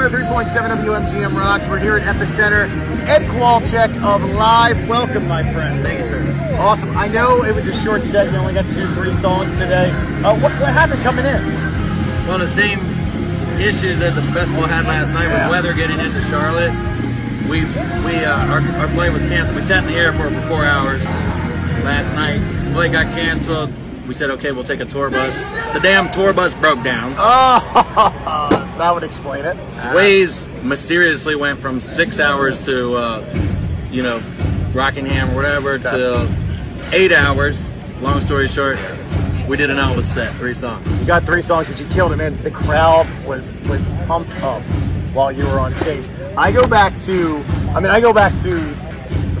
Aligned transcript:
103.7 0.00 0.46
WMGM 0.82 1.36
Rocks. 1.38 1.68
We're 1.68 1.78
here 1.78 1.98
at 1.98 2.16
Epicenter. 2.16 2.70
Ed 3.06 3.20
Kowalczyk 3.28 4.02
of 4.02 4.22
Live. 4.30 4.88
Welcome, 4.88 5.28
my 5.28 5.42
friend. 5.52 5.84
Thank 5.84 5.98
you, 5.98 6.04
sir. 6.08 6.56
Awesome. 6.58 6.96
I 6.96 7.06
know 7.06 7.44
it 7.44 7.54
was 7.54 7.66
a 7.68 7.74
short 7.82 8.02
set. 8.04 8.32
You 8.32 8.38
only 8.38 8.54
got 8.54 8.64
to 8.64 8.72
do 8.72 8.88
three 8.94 9.14
songs 9.16 9.52
today. 9.58 9.90
Uh, 10.24 10.32
what, 10.40 10.52
what 10.58 10.72
happened 10.72 11.02
coming 11.02 11.26
in? 11.26 11.44
Well, 12.26 12.38
the 12.38 12.48
same 12.48 12.78
issues 13.60 13.98
that 13.98 14.14
the 14.14 14.22
festival 14.32 14.64
had 14.64 14.86
last 14.86 15.12
night 15.12 15.26
Yeah. 15.26 15.44
with 15.48 15.50
weather 15.50 15.74
getting 15.74 16.00
into 16.00 16.22
Charlotte. 16.22 16.72
We 17.50 17.64
we 18.06 18.24
uh, 18.24 18.46
our, 18.46 18.62
our 18.80 18.88
flight 18.88 19.12
was 19.12 19.24
canceled. 19.26 19.56
We 19.56 19.60
sat 19.62 19.84
in 19.84 19.90
the 19.90 19.98
airport 19.98 20.32
for 20.32 20.40
four 20.48 20.64
hours 20.64 21.04
last 21.84 22.14
night. 22.14 22.38
Flight 22.72 22.92
got 22.92 23.04
canceled. 23.12 23.70
We 24.08 24.14
said, 24.14 24.30
okay, 24.30 24.50
we'll 24.50 24.64
take 24.64 24.80
a 24.80 24.86
tour 24.86 25.10
bus. 25.10 25.38
The 25.74 25.80
damn 25.82 26.10
tour 26.10 26.32
bus 26.32 26.54
broke 26.54 26.82
down. 26.82 27.12
Oh, 27.16 28.59
that 28.80 28.94
would 28.94 29.04
explain 29.04 29.44
it. 29.44 29.56
Waze 29.94 30.48
mysteriously 30.62 31.36
went 31.36 31.60
from 31.60 31.80
six 31.80 32.18
hours 32.18 32.64
to, 32.64 32.94
uh, 32.94 33.88
you 33.90 34.02
know, 34.02 34.22
Rockingham 34.72 35.32
or 35.32 35.36
whatever 35.36 35.78
to 35.78 36.28
eight 36.92 37.12
hours. 37.12 37.72
Long 38.00 38.22
story 38.22 38.48
short, 38.48 38.78
we 39.46 39.58
did 39.58 39.68
an 39.68 39.76
Elvis 39.76 40.04
set, 40.04 40.34
three 40.36 40.54
songs. 40.54 40.86
You 40.98 41.04
got 41.04 41.26
three 41.26 41.42
songs, 41.42 41.68
but 41.68 41.78
you 41.78 41.86
killed 41.88 42.18
and 42.18 42.38
the 42.38 42.50
crowd 42.50 43.06
was 43.26 43.50
was 43.68 43.86
pumped 44.06 44.34
up 44.42 44.62
while 45.12 45.30
you 45.30 45.44
were 45.44 45.60
on 45.60 45.74
stage. 45.74 46.08
I 46.38 46.50
go 46.50 46.66
back 46.66 46.98
to, 47.00 47.44
I 47.74 47.80
mean, 47.80 47.90
I 47.90 48.00
go 48.00 48.14
back 48.14 48.34
to 48.40 48.74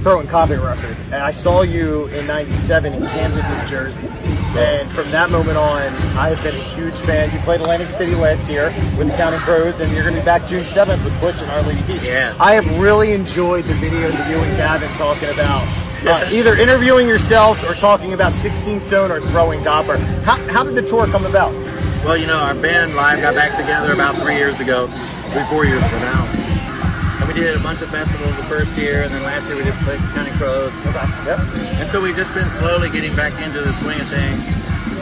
Throwing 0.02 0.26
Copper 0.26 0.58
record, 0.58 0.96
and 1.06 1.16
I 1.16 1.30
saw 1.30 1.60
you 1.60 2.06
in 2.06 2.26
'97 2.26 2.94
in 2.94 3.02
Camden, 3.02 3.58
New 3.58 3.66
Jersey. 3.66 4.00
And 4.56 4.90
from 4.92 5.10
that 5.10 5.30
moment 5.30 5.58
on, 5.58 5.82
I 6.16 6.30
have 6.30 6.42
been 6.42 6.54
a 6.54 6.64
huge 6.74 6.94
fan. 7.00 7.30
You 7.34 7.38
played 7.40 7.60
Atlantic 7.60 7.90
City 7.90 8.14
last 8.14 8.42
year 8.48 8.74
with 8.96 9.08
the 9.08 9.14
Counting 9.14 9.40
Crows, 9.40 9.78
and 9.80 9.92
you're 9.92 10.02
going 10.02 10.14
to 10.14 10.20
be 10.22 10.24
back 10.24 10.46
June 10.46 10.64
7th 10.64 11.04
with 11.04 11.20
Bush 11.20 11.40
and 11.42 11.50
Our 11.50 11.62
Lady 11.62 11.82
Peace. 11.82 12.02
Yeah. 12.02 12.34
I 12.40 12.54
have 12.54 12.66
really 12.78 13.12
enjoyed 13.12 13.66
the 13.66 13.74
videos 13.74 14.18
of 14.18 14.30
you 14.30 14.38
and 14.38 14.56
Gavin 14.56 14.90
talking 14.94 15.28
about 15.28 15.68
uh, 16.06 16.26
either 16.32 16.56
interviewing 16.56 17.06
yourselves 17.06 17.62
or 17.62 17.74
talking 17.74 18.14
about 18.14 18.34
16 18.34 18.80
Stone 18.80 19.12
or 19.12 19.20
throwing 19.28 19.62
copper. 19.62 19.98
How, 19.98 20.36
how 20.48 20.64
did 20.64 20.76
the 20.76 20.82
tour 20.82 21.06
come 21.08 21.26
about? 21.26 21.52
Well, 22.04 22.16
you 22.16 22.26
know, 22.26 22.38
our 22.38 22.54
band 22.54 22.96
live 22.96 23.20
got 23.20 23.34
back 23.34 23.54
together 23.54 23.92
about 23.92 24.16
three 24.16 24.36
years 24.36 24.60
ago, 24.60 24.86
three, 25.32 25.44
four 25.44 25.66
years 25.66 25.84
ago 25.84 25.98
now. 25.98 26.39
We 27.30 27.38
did 27.38 27.54
a 27.54 27.62
bunch 27.62 27.78
of 27.78 27.94
festivals 27.94 28.34
the 28.34 28.42
first 28.50 28.74
year, 28.74 29.06
and 29.06 29.14
then 29.14 29.22
last 29.22 29.46
year 29.46 29.54
we 29.54 29.62
did 29.62 29.78
play 29.86 29.94
Counting 30.18 30.34
Crows. 30.34 30.74
Okay. 30.82 31.06
Yep. 31.30 31.38
And 31.78 31.86
so 31.86 32.02
we've 32.02 32.18
just 32.18 32.34
been 32.34 32.50
slowly 32.50 32.90
getting 32.90 33.14
back 33.14 33.30
into 33.38 33.62
the 33.62 33.70
swing 33.78 34.02
of 34.02 34.10
things. 34.10 34.42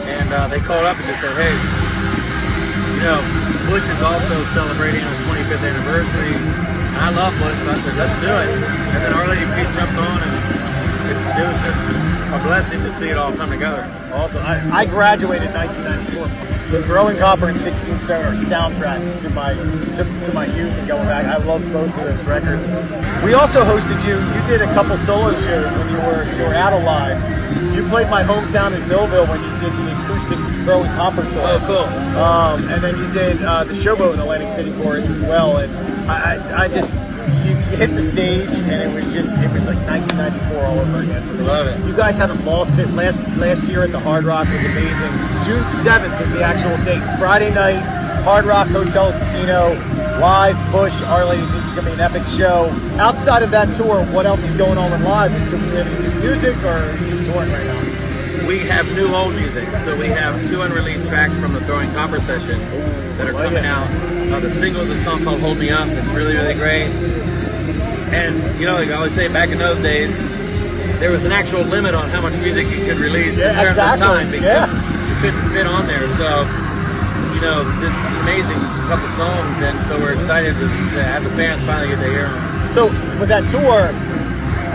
And 0.05 0.29
uh, 0.29 0.45
they 0.45 0.61
called 0.61 0.85
up 0.85 0.93
and 1.01 1.09
just 1.09 1.25
said, 1.25 1.33
hey, 1.33 1.49
you 1.49 3.01
know, 3.01 3.17
Bush 3.65 3.89
is 3.89 3.97
also 4.05 4.45
celebrating 4.53 5.01
our 5.01 5.17
25th 5.25 5.73
anniversary. 5.73 6.37
And 6.37 7.01
I 7.01 7.09
love 7.09 7.33
Bush, 7.41 7.57
so 7.65 7.73
I 7.73 7.81
said, 7.81 7.97
let's 7.97 8.13
do 8.21 8.29
it. 8.29 8.49
And 8.93 9.01
then 9.01 9.09
Our 9.09 9.25
Lady 9.25 9.49
Peace 9.57 9.73
jumped 9.73 9.97
on, 9.97 10.21
and 10.21 10.33
it, 11.09 11.17
it 11.17 11.47
was 11.47 11.61
just 11.61 11.81
a 12.29 12.39
blessing 12.43 12.79
to 12.81 12.91
see 12.91 13.09
it 13.09 13.17
all 13.17 13.33
come 13.33 13.49
together. 13.49 13.83
Awesome. 14.13 14.43
I, 14.45 14.81
I 14.81 14.85
graduated 14.85 15.49
in 15.49 15.53
1994. 15.53 16.49
So 16.69 16.83
Throwing 16.83 17.17
Copper 17.17 17.49
and 17.49 17.59
16 17.59 17.97
Stone 17.97 18.25
are 18.25 18.33
soundtracks 18.33 19.19
to 19.21 19.29
my 19.31 19.53
to, 19.55 20.03
to 20.25 20.33
my 20.33 20.45
youth 20.45 20.71
and 20.77 20.87
going 20.87 21.05
back. 21.05 21.25
I 21.25 21.43
love 21.43 21.63
both 21.73 21.89
of 21.89 22.05
those 22.05 22.23
records. 22.25 22.69
We 23.23 23.33
also 23.33 23.63
hosted 23.63 23.97
you. 24.05 24.17
You 24.19 24.47
did 24.47 24.61
a 24.61 24.71
couple 24.75 24.95
solo 24.99 25.33
shows 25.41 25.71
when 25.71 25.89
you 25.89 25.97
were 25.97 26.23
you 26.37 26.43
were 26.43 26.53
out 26.53 26.73
alive. 26.73 27.17
You 27.73 27.87
played 27.89 28.09
my 28.09 28.21
hometown 28.21 28.79
in 28.79 28.87
Millville 28.87 29.25
when 29.25 29.41
you 29.41 29.49
did 29.59 29.73
the 29.73 30.03
acoustic 30.03 30.37
Throwing 30.63 30.91
Copper 30.91 31.23
tour. 31.33 31.41
Oh, 31.43 31.59
cool. 31.65 32.21
Um, 32.21 32.69
and 32.69 32.83
then 32.83 32.97
you 32.99 33.09
did 33.11 33.41
uh, 33.41 33.63
the 33.63 33.73
Showboat 33.73 34.13
in 34.13 34.19
Atlantic 34.19 34.51
City 34.51 34.71
for 34.73 34.97
us 34.97 35.09
as 35.09 35.19
well. 35.21 35.57
And 35.57 35.75
I, 36.07 36.35
I, 36.35 36.65
I 36.65 36.67
just 36.67 36.95
you, 37.71 37.77
hit 37.77 37.95
the 37.95 38.01
stage 38.01 38.49
and 38.49 38.71
it 38.71 38.93
was 38.93 39.13
just 39.13 39.37
it 39.37 39.51
was 39.51 39.65
like 39.67 39.77
1994 39.87 40.65
all 40.65 40.79
over 40.79 41.01
again. 41.01 41.45
Love 41.45 41.67
it. 41.67 41.85
You 41.85 41.95
guys 41.95 42.17
haven't 42.17 42.43
lost 42.45 42.77
it. 42.77 42.87
Last 42.89 43.27
last 43.37 43.63
year 43.63 43.83
at 43.83 43.91
the 43.91 43.99
Hard 43.99 44.25
Rock 44.25 44.47
was 44.47 44.63
amazing. 44.65 45.11
June 45.45 45.63
7th 45.63 46.21
is 46.21 46.33
the 46.33 46.43
actual 46.43 46.77
date. 46.83 47.01
Friday 47.17 47.53
night, 47.53 47.79
Hard 48.23 48.45
Rock 48.45 48.67
Hotel 48.67 49.11
Casino, 49.13 49.73
live 50.19 50.71
Bush, 50.71 51.01
Our 51.01 51.25
Lady 51.25 51.45
Peace 51.51 51.65
is 51.65 51.73
gonna 51.73 51.87
be 51.87 51.93
an 51.93 52.01
epic 52.01 52.25
show. 52.27 52.69
Outside 52.99 53.43
of 53.43 53.51
that 53.51 53.73
tour, 53.75 54.05
what 54.07 54.25
else 54.25 54.43
is 54.43 54.55
going 54.55 54.77
on 54.77 54.91
with 54.91 55.01
live? 55.01 55.31
Do 55.49 55.57
we 55.57 55.63
have 55.67 55.87
any 55.87 56.09
new 56.09 56.19
music 56.19 56.57
or 56.63 56.69
are 56.69 56.97
you 56.97 57.09
just 57.09 57.31
touring 57.31 57.51
right 57.51 57.65
now? 57.65 58.47
We 58.47 58.59
have 58.59 58.87
new 58.93 59.13
old 59.13 59.35
music, 59.35 59.69
so 59.83 59.95
we 59.95 60.07
have 60.07 60.47
two 60.49 60.61
unreleased 60.63 61.07
tracks 61.07 61.37
from 61.37 61.53
the 61.53 61.61
Throwing 61.61 61.91
Copper 61.93 62.19
session 62.19 62.59
that 63.17 63.27
are 63.27 63.33
coming 63.33 63.63
out. 63.63 63.87
Uh, 64.31 64.39
the 64.39 64.49
single 64.49 64.81
is 64.81 64.89
a 64.89 65.03
song 65.03 65.23
called 65.23 65.39
"Hold 65.39 65.59
Me 65.59 65.69
Up." 65.69 65.87
It's 65.89 66.07
really, 66.09 66.35
really 66.35 66.55
great. 66.55 66.89
And 68.13 68.59
you 68.59 68.65
know, 68.65 68.73
like 68.75 68.89
I 68.89 68.93
always 68.93 69.13
say, 69.13 69.27
back 69.27 69.49
in 69.49 69.57
those 69.57 69.79
days, 69.81 70.17
there 70.99 71.11
was 71.11 71.23
an 71.23 71.31
actual 71.31 71.61
limit 71.63 71.95
on 71.95 72.09
how 72.09 72.21
much 72.21 72.37
music 72.39 72.67
you 72.67 72.85
could 72.85 72.97
release 72.99 73.37
Yeah, 73.37 73.49
in 73.51 73.55
terms 73.55 73.69
exactly. 73.71 74.07
of 74.07 74.13
time 74.13 74.31
because 74.31 74.71
Yeah. 74.73 75.09
you 75.09 75.21
couldn't 75.21 75.49
fit 75.53 75.65
on 75.67 75.87
there. 75.87 76.07
So, 76.09 76.41
you 77.33 77.41
know, 77.41 77.63
this 77.79 77.93
is 77.93 77.99
an 77.99 78.15
amazing 78.17 78.59
couple 78.89 79.07
songs, 79.09 79.61
and 79.61 79.81
so 79.83 79.97
we're 79.99 80.13
excited 80.13 80.55
to, 80.55 80.67
to 80.67 81.03
have 81.03 81.23
the 81.23 81.29
fans 81.31 81.61
finally 81.63 81.89
get 81.89 81.99
to 82.03 82.09
hear 82.09 82.23
them. 82.27 82.73
So 82.73 82.85
with 83.19 83.29
that 83.29 83.47
tour, 83.49 83.93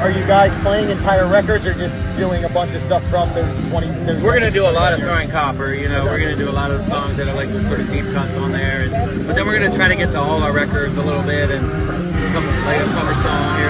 are 0.01 0.11
you 0.11 0.25
guys 0.27 0.55
playing 0.63 0.91
entire 0.91 1.27
records 1.27 1.67
or 1.67 1.75
just 1.75 1.97
doing 2.17 2.45
a 2.45 2.49
bunch 2.49 2.75
of 2.75 2.81
stuff 2.83 3.03
from 3.09 3.33
those 3.35 3.59
20? 3.71 3.87
Those 4.05 4.23
We're 4.23 4.35
gonna 4.35 4.51
do 4.51 4.67
a 4.67 4.71
lot 4.71 4.93
of 4.93 5.01
throwing 5.01 5.31
copper. 5.31 5.73
You 5.75 5.89
know, 5.89 6.05
we're 6.05 6.19
gonna 6.19 6.37
do 6.37 6.49
a 6.49 6.53
lot 6.53 6.71
of 6.71 6.81
songs 6.81 7.17
that 7.17 7.27
are 7.29 7.35
like 7.35 7.53
the 7.53 7.61
sort 7.63 7.81
of 7.81 7.91
deep 7.91 8.05
cuts 8.13 8.37
on 8.37 8.53
there, 8.53 8.83
and, 8.83 9.27
but 9.27 9.35
then 9.37 9.47
we're 9.47 9.59
gonna 9.59 9.75
try 9.75 9.89
to 9.89 9.97
get 9.97 10.11
to 10.13 10.21
all 10.21 10.43
our 10.43 10.53
records 10.53 10.97
a 10.97 11.03
little 11.03 11.23
bit 11.23 11.51
and 11.51 11.69
come 12.33 12.45
a 12.49 12.51
cover 12.53 12.54
song 13.25 13.57
here. 13.57 13.65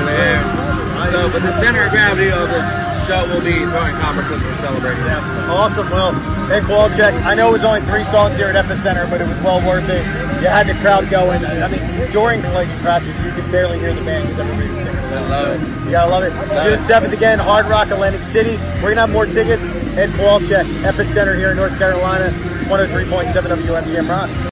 So, 1.15 1.31
but 1.31 1.43
the 1.43 1.53
center 1.61 1.85
of 1.87 1.93
gravity 1.93 2.31
of 2.33 2.49
the 2.49 2.59
sh- 2.65 3.07
show 3.07 3.23
will 3.29 3.41
be 3.41 3.53
throwing 3.71 3.95
copper 4.03 4.23
because 4.23 4.43
we're 4.43 4.57
celebrating 4.57 5.05
that. 5.05 5.23
So. 5.47 5.53
Awesome. 5.53 5.91
Well, 5.91 6.13
Hey, 6.49 6.61
Kowalczyk, 6.61 7.25
I 7.25 7.35
know 7.35 7.49
it 7.49 7.53
was 7.53 7.65
only 7.65 7.81
three 7.83 8.05
songs 8.05 8.37
here 8.37 8.49
at 8.49 8.57
Epicenter, 8.65 9.09
but 9.09 9.21
it 9.21 9.29
was 9.29 9.39
well 9.41 9.65
worth 9.67 9.89
it. 9.89 10.05
You 10.43 10.49
had 10.49 10.67
the 10.67 10.75
crowd 10.81 11.09
going. 11.09 11.45
I 11.45 11.69
mean, 11.69 11.81
during 12.11 12.43
Lightning 12.43 12.79
Crashes, 12.81 13.17
you 13.25 13.33
could 13.33 13.51
barely 13.53 13.79
hear 13.79 13.95
the 13.95 14.03
band 14.03 14.25
because 14.29 14.41
everybody's 14.41 14.77
singing 14.77 14.99
along. 14.99 15.31
love 15.31 15.47
so 15.47 15.53
it. 15.55 15.85
You 15.87 15.91
gotta 15.93 16.11
love 16.11 16.23
it. 16.25 16.33
June 16.65 16.75
it. 16.75 16.81
7th 16.81 17.13
again, 17.13 17.39
Hard 17.39 17.67
Rock, 17.67 17.91
Atlantic 17.91 18.23
City. 18.25 18.57
We're 18.83 18.91
gonna 18.91 19.03
have 19.03 19.11
more 19.11 19.25
tickets. 19.27 19.69
Ed 19.97 20.11
Kowalczyk, 20.11 20.67
Epicenter 20.83 21.37
here 21.37 21.53
in 21.53 21.57
North 21.57 21.79
Carolina. 21.79 22.27
It's 22.27 22.65
103.7 22.65 23.33
WMGM 23.33 24.09
Rocks. 24.09 24.39